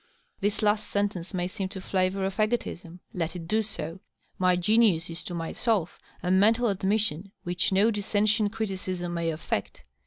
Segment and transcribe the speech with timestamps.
[0.39, 2.97] This last sentence may seem to flavor of ^otism.
[3.13, 3.99] Let it do so.
[4.39, 9.83] My genius is to myself a mental admission which no dissentient criti cism may affect.